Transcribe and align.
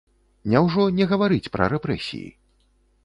Няўжо 0.53 0.85
не 0.99 1.05
гаварыць 1.13 1.51
пра 1.59 1.69
рэпрэсіі? 1.75 2.27